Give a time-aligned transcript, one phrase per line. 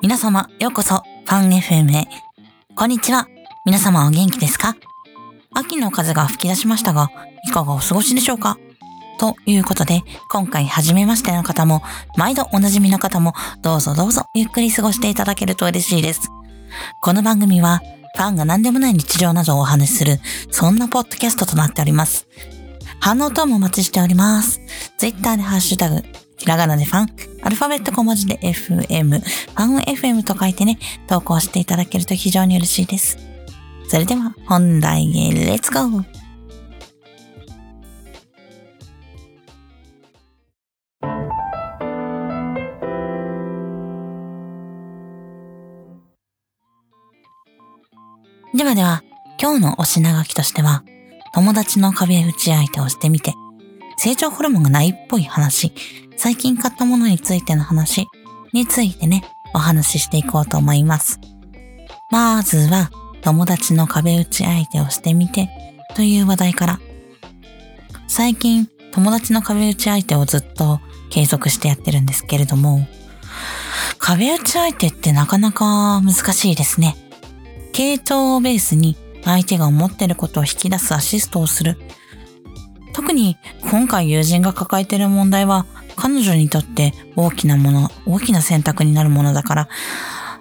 [0.00, 2.08] 皆様、ようこそ、ファン FM へ。
[2.76, 3.26] こんにちは。
[3.66, 4.76] 皆様お元気ですか？
[5.52, 7.10] 秋の風が吹き出しましたが、
[7.48, 8.58] いかがお過ごしでしょうか？
[9.18, 11.82] ということで、今回初めましての方も、
[12.16, 16.30] 毎度おなじみの方も、どうぞどうぞゆっくり過ごしていただけると嬉しいです。
[17.02, 17.82] この番組は、
[18.16, 20.20] ファンが何でもない日常などをお話しする、
[20.52, 22.28] そんなポッドキャストとなっております。
[23.00, 24.60] 反応等もお待ちしております。
[24.96, 26.04] Twitter でハッシュタグ、
[26.38, 27.08] ひらがなでファン、
[27.42, 33.18] アルファベット小文字で FM、ファン FM と書いてね、投稿していただけると非常に嬉しいです。
[33.88, 36.04] それでは本題へレッツゴー
[48.54, 49.02] ではでは、
[49.40, 50.82] 今日のお品書きとしては、
[51.34, 53.34] 友達の壁打ち相手をしてみて、
[53.98, 55.72] 成長ホルモンがないっぽい話、
[56.16, 58.06] 最近買ったものについての話
[58.52, 59.24] についてね、
[59.54, 61.18] お話ししていこうと思います。
[62.08, 62.90] まずは、
[63.22, 65.50] 友達の壁打ち相手をしてみて
[65.96, 66.80] という話題から。
[68.06, 70.78] 最近、友達の壁打ち相手をずっと
[71.10, 72.86] 継続してやってるんですけれども、
[73.98, 76.96] 壁打ち相手ってなかなか難しいですね。
[77.72, 81.78] 系統をベースに相手が思ってることを引き出すアシストをする。
[82.98, 83.36] 特に
[83.70, 89.68] 今回友人が抱えている問題は彼女にとって大きなもの、大きな選択になるものだから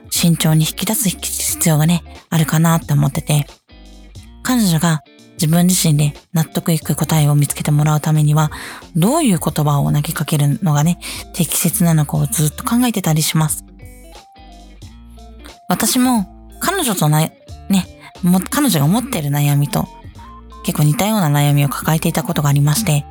[0.09, 3.45] 慎重に引き出す必要がね、あるかなって思ってて
[4.41, 8.51] 彼女が自分自身で納得いく答えを見つけてもらうためには、
[8.95, 10.97] どういう言葉を投げかけるのがね、
[11.33, 13.65] 適切なのかをずっと考えてたりします。
[15.69, 16.25] 私も
[16.59, 19.87] 彼女とな、ね、も、彼女が持ってる悩みと
[20.67, 23.05] 結構似たような悩みを抱えていたことがありまして、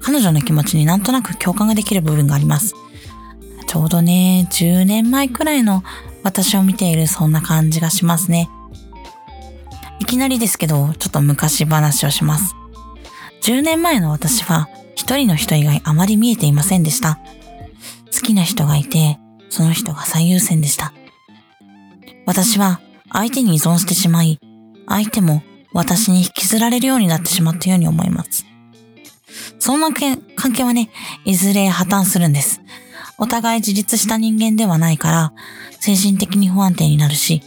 [0.00, 2.74] 彼女の気持ちになんとなく共感ができる部分があります。
[3.68, 5.84] ちょうどね、10年前くらいの
[6.24, 8.50] 私を見ているそんな感じがしますね。
[10.00, 12.56] いきなりですけど、ちょっと昔話をします。
[13.42, 17.20] 10年前の私は一人の人以外あまり見えていませんでした。
[18.12, 20.92] 好きな人がいて、その人が最優先でした。
[22.26, 22.80] 私は
[23.12, 24.40] 相手に依存してしまい、
[24.88, 28.44] 相手も私に引きずられるようになってしまったように思います。
[29.58, 30.90] そんな関係はね、
[31.24, 32.60] いずれ破綻するんです。
[33.18, 35.32] お互い自立した人間ではないから、
[35.78, 37.42] 精神的に不安定になるし、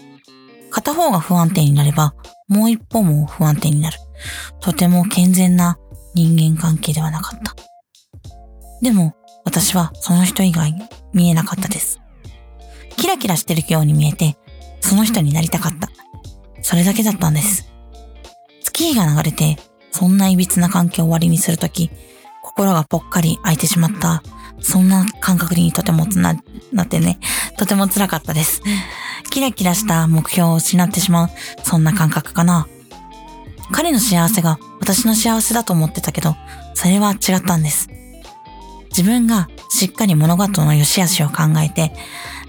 [0.69, 2.13] 片方が不安定になれば、
[2.47, 3.97] もう一方も不安定になる。
[4.59, 5.77] とても健全な
[6.13, 7.55] 人間関係ではなかった。
[8.81, 10.73] でも、私はその人以外
[11.13, 11.99] 見えなかったです。
[12.95, 14.37] キラキラしてるように見えて、
[14.79, 15.89] その人になりたかった。
[16.61, 17.72] それだけだったんです。
[18.73, 19.57] 月日が流れて、
[19.91, 21.91] そんな歪な関係を終わりにするとき、
[22.41, 24.23] 心がぽっかり空いてしまった、
[24.61, 26.35] そんな感覚にとてもつな、
[26.71, 27.19] なってね、
[27.57, 28.61] とても辛かったです。
[29.29, 31.29] キラキラした目標を失ってしまう、
[31.63, 32.67] そんな感覚かな。
[33.71, 36.35] 彼の幸せが私の幸せだと思ってたけど、
[36.73, 37.89] それは違ったんです。
[38.89, 41.93] 自分がしっかり物事の良し悪しを考えて、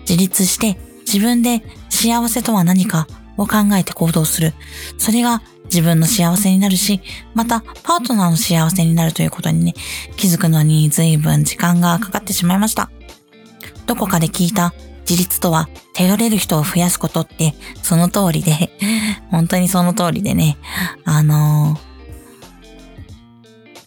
[0.00, 3.06] 自立して自分で幸せとは何か
[3.37, 4.53] を考えて行動する。
[4.99, 7.00] それが自分の幸せになるし、
[7.34, 9.75] またパートナーの幸せになるということにね、
[10.17, 12.91] 気づくのに随分時間がかかってしまいました。
[13.87, 14.72] どこかで聞いた
[15.09, 18.71] 自立とは頼れる人を増やすことってその通りで、
[19.31, 20.56] 本当にその通りでね、
[21.05, 21.78] あの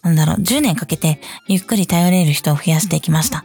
[0.02, 3.44] ー、なんだろう、10年かけてゆっくり頼れる人を増やしていきました。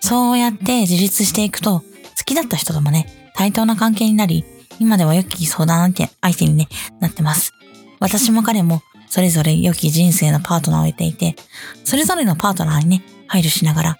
[0.00, 1.84] そうやって自立していくと、好
[2.24, 4.44] きだった人ともね、対等な関係になり、
[4.78, 6.68] 今では良き相談相手に、ね、
[7.00, 7.52] なってます。
[8.00, 11.36] 私も彼もそれぞれ良き人生のパートナーを得ていて、
[11.84, 13.98] それぞれのパートナーにね、配慮しながら、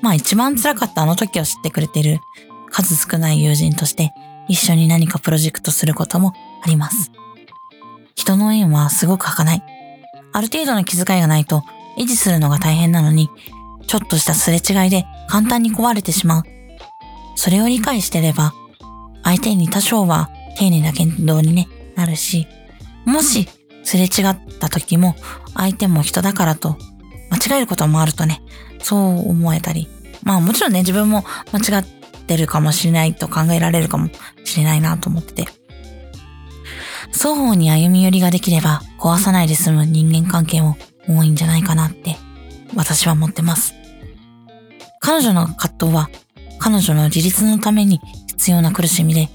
[0.00, 2.20] まあ一番辛かったあの時を知ってくれている
[2.70, 4.12] 数少ない友人として
[4.48, 6.32] 一緒に何かプロジェクトすることも
[6.62, 7.10] あります。
[8.14, 9.62] 人の縁はすごく儚い。
[10.32, 11.62] ある程度の気遣いがないと
[11.98, 13.30] 維持するのが大変なのに、
[13.86, 16.42] ちょっとしたすれ違いで簡単に壊れてしまう。
[17.36, 18.52] それを理解してれば
[19.24, 22.46] 相手に多少は丁寧な言動に、ね、なるし、
[23.04, 23.48] もし
[23.82, 25.16] すれ違った時も
[25.54, 26.76] 相手も人だからと
[27.30, 28.42] 間違えることもあるとね、
[28.80, 29.88] そう思えたり、
[30.22, 31.84] まあもちろんね、自分も間違っ
[32.26, 34.10] てるかもしれないと考えられるかも
[34.44, 35.48] しれないなと思ってて。
[37.12, 40.76] 双方に歩み寄りができれば壊さないで済む人間関係も
[41.06, 42.16] 多いんじゃないかなって
[42.74, 43.74] 私は思ってます。
[45.00, 46.10] 彼女の葛藤は
[46.58, 48.00] 彼女の自立のために
[48.36, 49.28] 必要な苦しみで、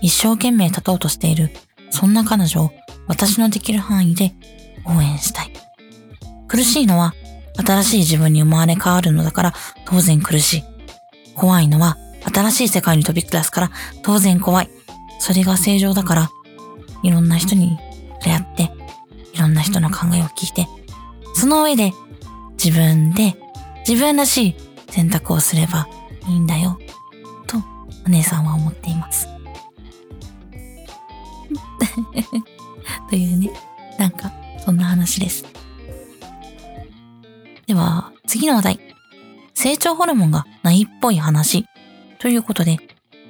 [0.00, 1.50] 一生懸命立とうとしている、
[1.90, 2.72] そんな彼女を
[3.06, 4.32] 私のできる範囲で
[4.84, 5.52] 応援したい。
[6.48, 7.14] 苦しいのは、
[7.56, 9.54] 新しい自分に生まれ変わるのだから
[9.86, 10.64] 当然苦しい。
[11.34, 11.96] 怖いのは
[12.32, 13.70] 新しい世界に飛び下すから
[14.02, 14.70] 当然怖い。
[15.18, 16.30] それが正常だから、
[17.02, 17.78] いろんな人に
[18.20, 18.70] 触れ合って、
[19.34, 20.66] いろんな人の考えを聞いて、
[21.34, 21.92] その上で
[22.62, 23.36] 自分で
[23.86, 24.54] 自分らしい
[24.90, 25.88] 選択をすれば
[26.28, 26.78] いいんだよ、
[28.06, 29.28] お姉さんは思っています。
[33.08, 33.50] というね、
[33.98, 34.32] なんか
[34.64, 35.44] そんな話です。
[37.66, 38.80] では、次の話題。
[39.54, 41.66] 成長ホルモンがないっぽい話。
[42.18, 42.78] ということで、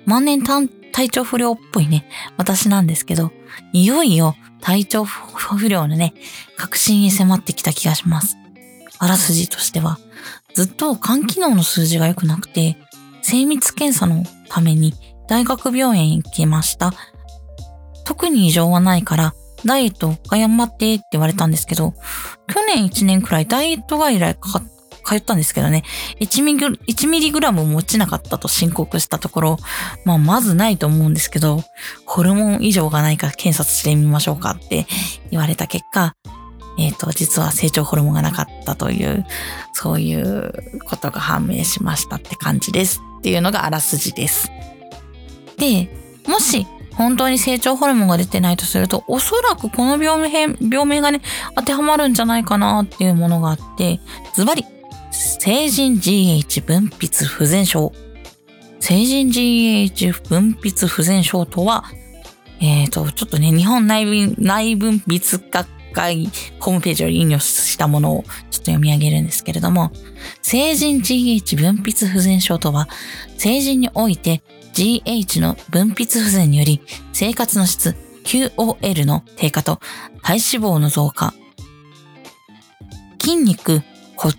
[0.06, 3.32] 万年体調不良っぽいね、私なんですけど、
[3.72, 6.14] いよいよ体調不良のね、
[6.56, 8.36] 確信に迫ってきた気がします。
[8.98, 9.98] あらすじとしては、
[10.54, 12.78] ずっと肝機能の数字が良くなくて、
[13.22, 14.94] 精密検査のために
[15.28, 16.92] 大学病院行きました。
[18.04, 19.34] 特に異常はないから、
[19.64, 21.94] ダイエット頑張ってって言われたんですけど、
[22.48, 24.62] 去年1年くらいダイエット外来かか
[25.04, 25.84] 通ったんですけどね、
[26.20, 26.42] 1
[27.08, 29.56] ミリグラムも落ちなかったと申告したところ、
[30.04, 31.62] まあ、まずないと思うんですけど、
[32.06, 34.86] ホルモン異常がないか検査してみましょうかって
[35.30, 36.14] 言われた結果、
[36.78, 39.26] えっ、ー、と、実は成長ホルモンがなかったという、
[39.72, 44.50] そういうことが判明しましたって感じですっていうのがあらすじです。
[45.56, 45.88] で、
[46.26, 46.66] もし
[46.96, 51.22] 本当に成長ホルモンが出てないとすると、おそらくこの病名、病名がね、
[51.54, 54.00] 当てはまるんじゃないかなっていうものがあって、
[54.34, 54.64] ズバリ、
[55.12, 57.92] 成人 GH 分泌不全症。
[58.80, 61.84] 成人 GH 分泌不全症とは、
[62.60, 69.92] えっ、ー、と、ちょっとね、日本内分内分泌学会ホームページを引用したものをちょっと読み上げるんですけれども、
[70.42, 72.88] 成人 GH 分泌不全症とは、
[73.38, 74.42] 成人において
[74.74, 76.80] GH の分泌不全により
[77.12, 77.94] 生活の質
[78.24, 79.80] QOL の低下と
[80.22, 81.34] 体脂肪の増加、
[83.20, 83.82] 筋肉、
[84.16, 84.32] 骨、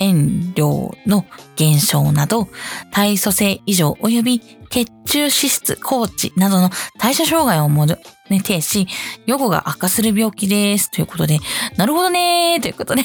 [0.00, 1.24] 塩量の
[1.56, 2.48] 減少など、
[2.90, 7.86] 体組成異常及び血中脂質、高知などの代謝障害をも
[8.32, 8.88] ね、呈し、
[9.26, 10.90] 予後が悪化する病気です。
[10.90, 11.38] ということで、
[11.76, 13.02] なるほどねーということで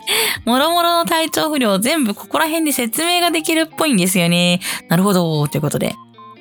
[0.44, 4.60] もろもろの体調不良全部ここら辺で説明ができるっぽいんですよね。
[4.88, 5.94] なるほどということで。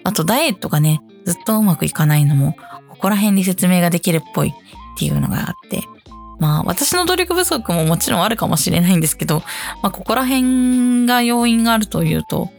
[0.04, 2.58] あと、ダイエットがね、ずっとうまくいかないのも、
[2.90, 4.54] ここら辺で説明ができるっぽいっ
[4.98, 5.82] ていうのがあって。
[6.40, 9.44] まあ、私の努力不足ももちろんあるかもしれないんですけど、
[9.82, 12.50] まあ、ここら辺が要因があるというと、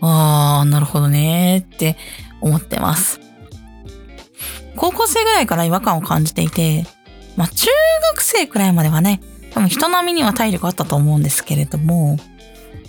[0.00, 1.96] あー、なるほどねーって
[2.40, 3.21] 思ってます。
[4.76, 6.86] 高校生ぐらいから違和感を感じていて、
[7.36, 7.68] まあ中
[8.12, 9.20] 学生くらいまではね、
[9.52, 12.18] 多分人並みには体力あったと思うんですけれども、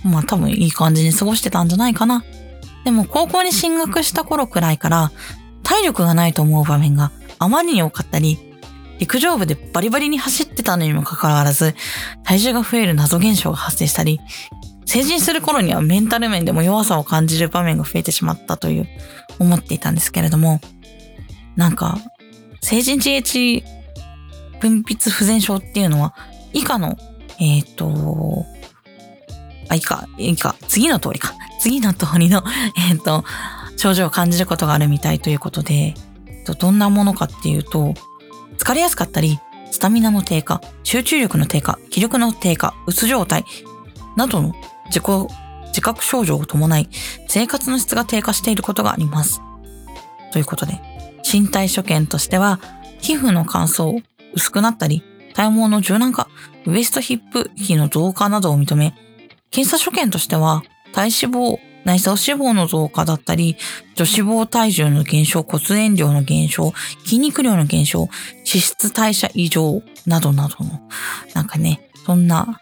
[0.04, 2.24] まあ多分いい感じに過ごしてたんじゃないかな。
[2.84, 5.12] でも高校に進学した頃くらいから
[5.64, 8.40] 体力がないと思う場面があまりに多かったり、
[9.00, 11.76] 陸上部でバリバリに走ってたのにもかかわらず、
[12.24, 14.20] 体重が増える謎現象が発生したり、
[14.86, 18.88] 成人する頃にはメンタル面でも弱さを感じる場面が増えてしまったという
[19.40, 20.60] 思っていたんですけれども、
[21.56, 21.98] なんか、
[22.62, 23.64] 成人 GH
[24.60, 26.16] 分泌不全症っていうのは、
[26.54, 26.98] 以下の、
[27.40, 28.46] えっ、ー、と、
[29.70, 31.34] あ、以下、以下、次の通りか。
[31.60, 32.44] 次の通りの、
[32.90, 33.26] えっ、ー、と、
[33.78, 35.96] 症状を感じることがあるみたいということで、
[36.60, 37.94] どんなものかっていうと、
[38.58, 39.40] 疲れやすかったり、
[39.72, 43.44] スタミナの低下、集中力の低下、気力の低下、うつ状態
[44.16, 44.54] などの
[44.88, 45.04] 自己、
[45.68, 46.90] 自覚症状を伴い、
[47.28, 49.42] 生活の質が低下していることがあります。
[50.32, 50.80] ということで、
[51.34, 52.60] 身体所見としては、
[53.02, 54.04] 皮膚の乾燥、
[54.36, 55.02] 薄くなったり、
[55.34, 56.28] 体毛の柔軟化、
[56.68, 58.94] ウエストヒップ比の増加などを認め、
[59.50, 60.62] 検査所見としては、
[60.94, 63.58] 体脂肪、内臓脂肪の増加だったり、
[63.96, 66.74] 女脂肪体重の減少、骨塩量の減少、
[67.04, 70.80] 筋肉量の減少、脂質代謝異常などなどの、
[71.34, 72.60] なんかね、そんな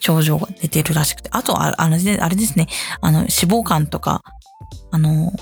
[0.00, 2.68] 症状が出てるらしくて、あとあ、あ、れですね、
[3.00, 4.22] あの、脂肪肝とか、
[4.90, 5.32] あの、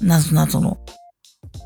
[0.00, 0.78] なぞなぞの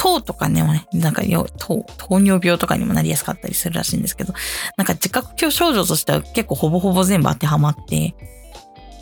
[0.02, 1.23] 糖とかね、なんか
[1.59, 4.35] 糖、糖尿病とかにもなりやすかったりするらしいんですけど、
[4.76, 8.16] なんか自覚症状としては結構ほぼほぼ全部当てはまって、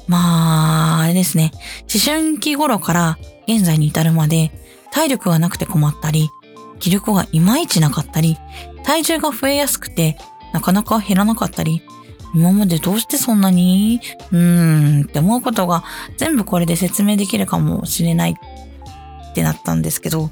[0.08, 1.52] まあ、あれですね。
[1.92, 4.52] 思春期頃から現在に至るまで
[4.92, 6.28] 体力がなくて困ったり、
[6.80, 8.36] 気力がいまいちなかったり、
[8.84, 10.18] 体重が増えやすくて
[10.52, 11.80] なかなか減らなかったり、
[12.34, 14.02] 今までどうしてそんなに
[14.32, 15.82] うーんって思うことが
[16.18, 20.30] 全部これで説明できるかもしれないってなったんですけど、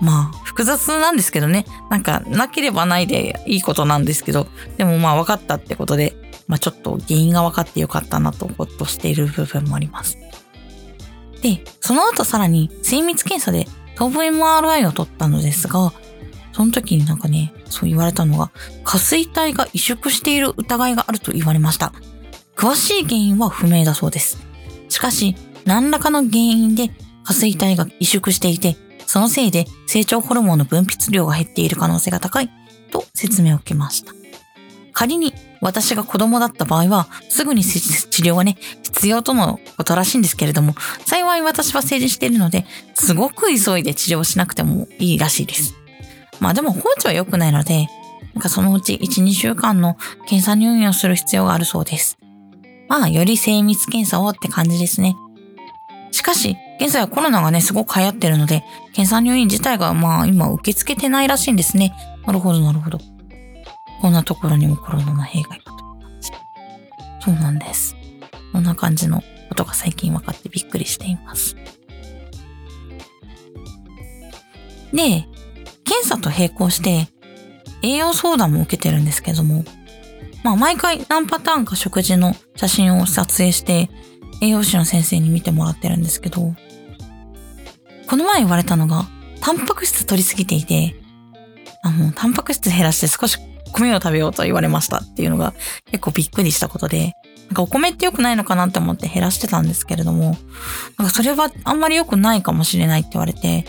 [0.00, 1.66] まあ、複雑なんですけどね。
[1.90, 6.14] なんか、なければないでいいことなんですけど、でもまあ分かったってことで、
[6.46, 10.18] まあちょっと原因が分かってよかったなとほっとしている部分もあります。
[11.42, 13.66] で、その後さらに精密検査で
[13.96, 15.92] 頭部 MRI を取ったのですが、
[16.52, 18.50] その時になんかね、そう言われたのが、
[18.84, 21.92] 下垂体が萎縮している疑いがあると言われました。
[22.56, 24.38] 詳しい原因は不明だそうです。
[24.88, 26.90] しかし、何らかの原因で
[27.24, 28.76] 下垂体が萎縮していて、
[29.10, 32.50] そのせいで成長ホルモンの分泌量が減っている可能性が高い
[32.92, 34.12] と説明を受けました。
[34.92, 40.76] 仮に私が子供だった場合は、すぐに治療はね、必要とのことらしいんですけれども、
[41.06, 45.74] 幸い私は成人しているので、すごく急いで治療しなくてもいいらしいです。
[46.38, 47.88] まあでも放置は良くないので、
[48.34, 49.96] なんかそのうち1、2週間の
[50.28, 52.16] 検査入院をする必要があるそうです。
[52.86, 55.16] まあ、より精密検査をって感じですね。
[56.10, 61.94] しかし、現在はコロナがね、すごく流行ってるので、検査入院自体がまあ今受け付けてないらしいんですね。
[62.26, 62.98] なるほど、なるほど。
[64.00, 66.30] こんなところにもコロナの弊害がという感じ。
[67.24, 67.94] そうなんです。
[68.52, 71.54] こんな感じのことが最近分かってびっくりしています。
[74.92, 75.26] で、
[75.84, 77.08] 検査と並行して
[77.82, 79.64] 栄養相談も受けてるんですけども、
[80.42, 83.90] まあ毎回何パターンか食事の写真を撮影して
[84.40, 86.54] 栄養士の先生に見てもらってるんですけど、
[88.08, 89.06] この前言われたのが、
[89.40, 90.94] タンパク質取りすぎていて、
[91.82, 93.38] あの、タンパク質減らして少し
[93.72, 95.54] 米を食べようと言われましたっていうのが
[95.86, 97.12] 結構びっくりしたことで、
[97.48, 100.36] なんかお米って良くないのかなって思って減らしてたんですけれども、
[100.98, 103.64] なんかそれはあんまり良くないかもしれないって言われて、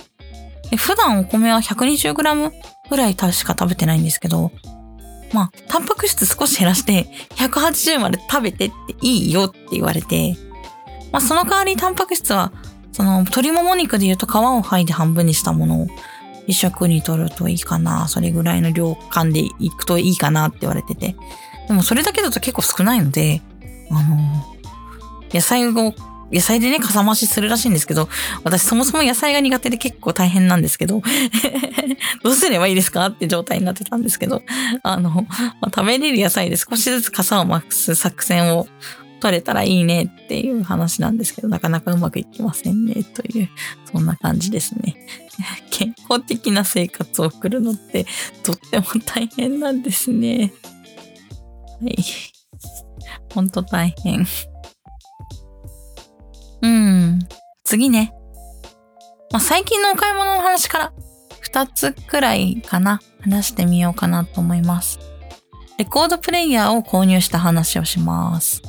[0.69, 2.51] で普段お米は 120g
[2.89, 4.51] ぐらいしか食べてないんですけど、
[5.33, 10.35] まあ、タンパク質少し減らして180まで食べてっていいよって言われて、
[11.11, 12.51] まあその代わりタンパク質は、
[12.91, 15.87] その鶏もも肉で言うと皮を剥いで半分にしたものを
[16.47, 18.07] 一食に取るといいかな。
[18.07, 21.15] それぐらいの量感でいくといいかなって言われてて。
[21.67, 23.41] でもそれだけだと結構少ないので、
[23.89, 24.17] あの、
[25.33, 25.93] 野菜を、
[26.31, 28.09] 野菜でね、かさ増しするらしいんですけど、
[28.43, 31.01] 私そもそも野菜が苦手で結構大変なんですけど、
[32.23, 34.41] どうすればいいですかって状態になってたんですけど、
[34.83, 35.25] あの、ま
[35.61, 38.67] あ、食べれる野菜で少しずつ傘を増す作戦を
[39.21, 43.49] 取れたらいいねっていう話なんですけど、なかなかうまくいきませんね、という、
[43.91, 44.95] そんな感じですね。
[45.71, 48.05] 健康的な生活を送るのって
[48.43, 50.51] とっても大変なんですね。
[51.81, 51.95] はい。
[53.33, 54.27] ほんと大変。
[56.61, 57.19] うん。
[57.63, 58.13] 次ね。
[59.31, 60.93] まあ、最近のお買い物の話から
[61.51, 63.01] 2つくらいかな。
[63.21, 64.99] 話してみようかなと思います。
[65.77, 68.61] レコードプレイヤーを購入した話をします。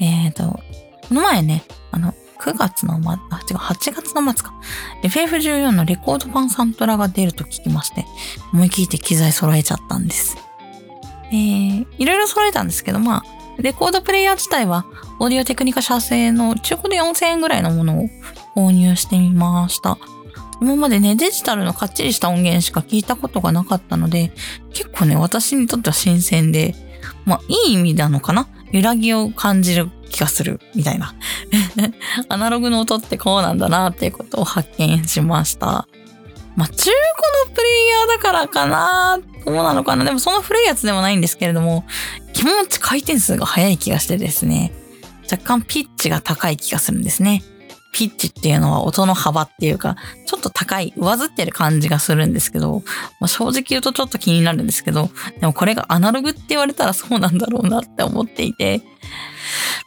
[0.00, 0.60] えっ、ー、と、
[1.08, 4.54] この前ね、あの、9月のま、あ、違う、8月の末か。
[5.02, 8.06] FF14 のレコード版サントラが出ると聞きまして、
[8.52, 10.36] 思い切って機材揃えちゃったんです。
[11.30, 14.86] えー、いろいろ揃えたんですけど、まあ、レコードプレイヤー自体は、
[15.18, 18.08] オーディオテクニカ社製の中古で4000円ぐらいのものを
[18.56, 19.98] 購入してみました。
[20.62, 24.32] 今までね、デジタルのかっちりした音源しか聞いたことがなかったので、
[24.72, 26.74] 結構ね、私にとっては新鮮で、
[27.24, 31.14] まあ、いい意味なのかな揺らぎを感じる気がする、みたいな。
[32.28, 35.88] アナログの音ってこうなんだなっていうことを発見しました。
[36.56, 41.84] まあ、中古のプレイヤーだからかなどうなのかなでもその古いやつでもないんですけれども、
[42.32, 44.72] 気持ち回転数が速い気がしてですね、
[45.30, 47.42] 若干ピッチが高い気がするんですね。
[47.92, 52.82] ピッチっていうのは音の幅っていうか、ちょっと高い、上ずってる感じがするんですけど、
[53.20, 58.82] まあ、正直言うとちょっと気になるんですけど、でもこれがアナログって言われたらそうなんだろうなって思っていて、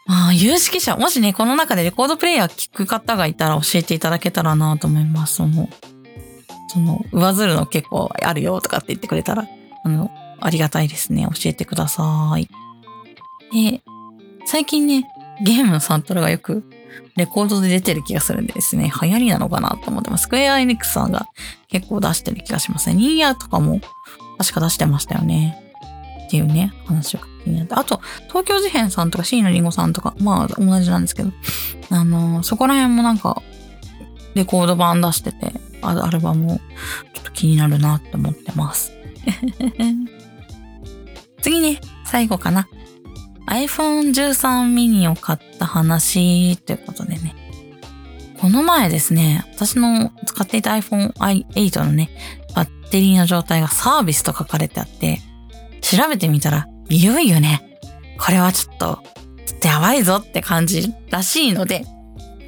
[0.06, 5.36] まあ、有識者、もしね、この中でレコードプレイヤー聞く方がいたら教えていただけたらなと思います。
[5.36, 5.70] その、
[6.68, 9.48] その、上ずるの結構あるよとかって言ってくれたら、
[9.86, 11.26] あの、ありがたいですね。
[11.34, 12.50] 教えてください。
[13.54, 13.82] で、
[14.46, 15.06] 最近ね、
[15.42, 16.64] ゲームのサントラがよく
[17.16, 18.92] レコードで出てる気がするんでですね。
[19.02, 20.24] 流行りなのかなと思ってます。
[20.24, 21.28] スクエアエニックスさんが
[21.68, 22.96] 結構出してる気がしますね。
[22.96, 23.80] ニーヤーとかも
[24.38, 25.60] 確か出してましたよね。
[26.26, 27.76] っていうね、話を気になって。
[27.76, 31.32] あと、東京事変さんとか椎名林檎さんとか、まあ同じなんですけど、
[31.92, 33.42] あのー、そこら辺もなんか、
[34.34, 35.54] レコード版出してて、
[35.84, 38.92] アルバムをちょっと気になるなって思ってます。
[41.42, 42.68] 次ね、最後かな。
[43.54, 47.36] iPhone 13 mini を買った話ということでね。
[48.40, 52.10] この前ですね、私の使っていた iPhone 8のね、
[52.56, 55.20] バッテリーの状態がサービスと書かれてあって、
[55.82, 57.80] 調べてみたら、いよいよね、
[58.20, 59.04] これはちょっと、
[59.46, 61.86] ちょっとやばいぞって感じらしいので、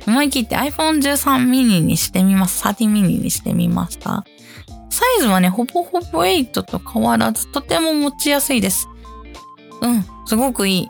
[0.08, 2.64] 思い切って iPhone 13 mini にしてみます。
[2.64, 4.26] 13 mini にしてみました。
[4.90, 8.88] サイズはね、ほぼほぼ8と変わらず、とても持ちやすいです。
[9.82, 10.90] うん、すごくいい。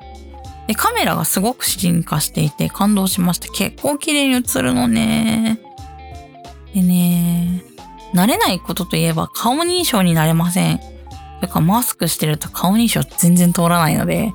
[0.67, 3.49] で、カメラがすごく進化していて感動しました。
[3.49, 5.59] 結構綺麗に映るのね。
[6.73, 7.63] でね、
[8.13, 10.79] 慣れないことといえば顔認証になれません。
[10.79, 10.89] とい
[11.45, 14.33] うかマスクしてると顔認証全然通らないので、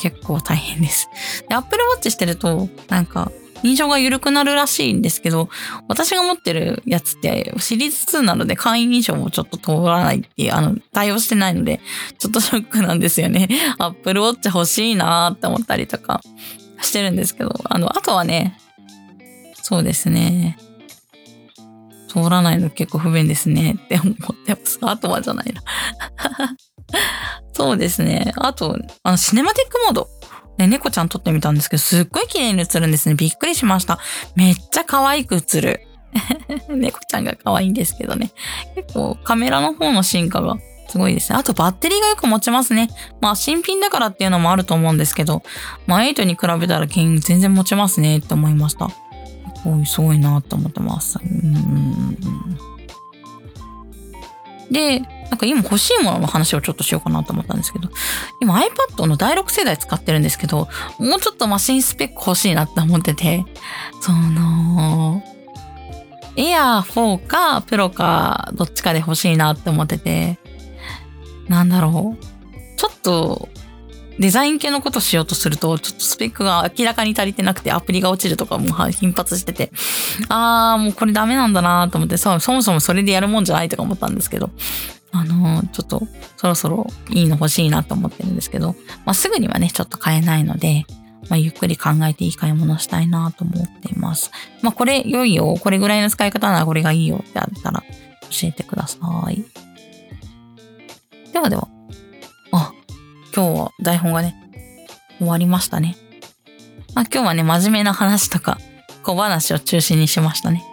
[0.00, 1.08] 結構大変です。
[1.48, 3.30] で、Apple Watch してると、なんか、
[3.62, 5.48] 認証が緩くなるらしいんですけど、
[5.88, 11.80] 私が持ってるやつってシリーズ2なので会員認証もちょっと通らないっていう、あの、対応してないので、
[12.18, 13.48] ちょっとショックなんですよね。
[13.78, 16.20] Apple Watch 欲しいなーって思ったりとか
[16.82, 18.58] してるんですけど、あの、あとはね、
[19.62, 20.58] そうですね。
[22.08, 24.14] 通らないの結構不便ですねって思っ
[24.46, 24.78] てます。
[24.82, 25.62] あとはじゃないな。
[27.52, 28.32] そうですね。
[28.36, 30.08] あと、あの、シネマティックモード。
[30.58, 33.14] ね、猫ちゃん撮ってみたんですけど、すっごい綺麗に映るんですね。
[33.14, 33.98] びっくりしました。
[34.34, 35.86] めっちゃ可愛く映る。
[36.68, 38.30] 猫ちゃんが可愛いんですけどね。
[38.74, 40.56] 結構カメラの方の進化が
[40.88, 41.38] すごいですね。
[41.38, 42.88] あとバッテリーがよく持ちますね。
[43.20, 45.42] まあ新品だからっていうのもあると思うんですけど、
[45.86, 48.90] まあ8に比べたら全然持ちますねって思いました。
[49.84, 51.18] すごいなと思ってます。
[51.22, 52.16] うん
[54.70, 57.88] で、なんか今欲しいものの話をちょっとしようかなと思ったんですけど、
[58.40, 60.68] 今 iPad の第6世代使ってるんですけど、
[60.98, 63.44] もうちょっとマシンスペック欲しいなって思ってて、
[64.00, 65.22] その、
[66.36, 70.38] Air 4か Pro かどっちかで欲しいなって思ってて、
[71.48, 72.26] なんだろう。
[72.76, 73.48] ちょっと
[74.18, 79.70] デザイン系のことしようとすると、ちょっとスペックが明らかに足りてなくて、アプリが落ちるとかも頻発してて、
[80.28, 84.50] あー、もうこれダメなんだなと思って、そもそもそれでやるもんじゃないとか思ったんですけど、
[85.18, 86.02] あのー、ちょっと
[86.36, 90.84] そろそろいいの欲しいなと思ってるんですけど、まあ、すぐにはね、ちょっと買えないので、
[91.28, 94.30] まあ、ゆっくり考えていい買い物したいなと思っています。
[94.62, 97.82] まあ、これ良いよ、これぐらいの使い方ならこれがいいよってあったら
[98.30, 98.98] 教えてくださ
[99.30, 99.44] い。
[101.32, 101.68] ではでは。
[102.52, 102.72] あ
[103.34, 104.34] 今日は台本がね、
[105.18, 105.96] 終わりましたね。
[106.94, 108.58] まあ今日はね、真面目な話とか
[109.02, 110.64] 小話を中心にしましたね。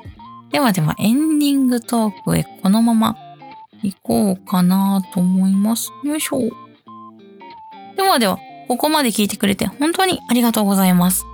[0.51, 3.17] ではではエンディングトークへこのまま
[3.83, 5.91] 行こうかなと思います。
[6.03, 6.39] よいしょ。
[7.95, 11.25] ではでは、ここまで聞いてくれて本当にありがとうございます。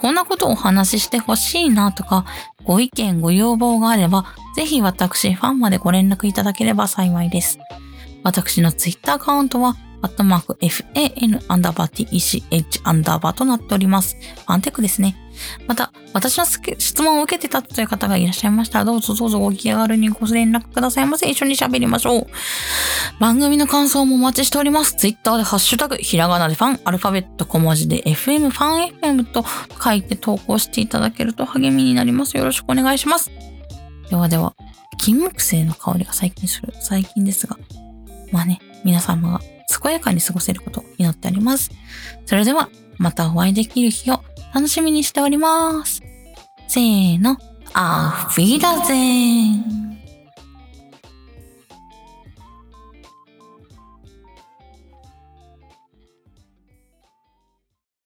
[0.00, 2.26] こんなことをお話ししてほしいなとか、
[2.64, 7.58] ご意見、ご要望があれば、ぜひ私、ファンまでご連絡いただければ幸いです。
[8.22, 14.16] 私のツイッターアカウントは、アットマーク fan アンダーバー tech アンダーバーとなっております。
[14.46, 15.16] ファンテックですね。
[15.66, 21.28] また、私の質問を受けてたという方がいらっしゃいましたら、どうぞどうぞご気軽にご連絡くださいませ。
[21.28, 22.26] 一緒に喋りましょう。
[23.20, 24.96] 番組の感想もお待ちしております。
[24.96, 29.44] ツイッターでハッシュタグ、ひらがなでファン、アルファベット小文字で FM、ファン FM と
[29.82, 32.36] 書いて投稿していただけると励みになります。
[32.36, 33.30] よろしくお願いします。
[34.10, 34.54] ではでは、
[34.98, 37.58] 金木犀の香りが最近する、最近ですが、
[38.30, 39.40] まあね、皆様が
[39.82, 41.70] 健やかに過ごせることを祈っております。
[42.26, 42.68] それでは、
[42.98, 44.22] またお会いできる日を
[44.54, 46.00] 楽しみにしております。
[46.68, 47.36] せーの、
[47.72, 49.93] アフィーダゼン。